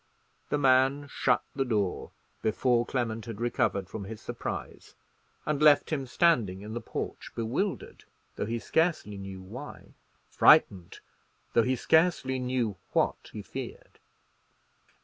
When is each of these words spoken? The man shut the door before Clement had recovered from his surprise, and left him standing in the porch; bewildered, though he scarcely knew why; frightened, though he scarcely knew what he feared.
The 0.49 0.57
man 0.57 1.07
shut 1.11 1.43
the 1.55 1.63
door 1.63 2.09
before 2.41 2.87
Clement 2.87 3.25
had 3.27 3.39
recovered 3.39 3.87
from 3.87 4.05
his 4.05 4.19
surprise, 4.19 4.95
and 5.45 5.61
left 5.61 5.91
him 5.91 6.07
standing 6.07 6.61
in 6.63 6.73
the 6.73 6.81
porch; 6.81 7.29
bewildered, 7.35 8.05
though 8.35 8.47
he 8.47 8.57
scarcely 8.57 9.19
knew 9.19 9.41
why; 9.43 9.93
frightened, 10.27 11.01
though 11.53 11.61
he 11.61 11.75
scarcely 11.75 12.39
knew 12.39 12.77
what 12.93 13.29
he 13.31 13.43
feared. 13.43 13.99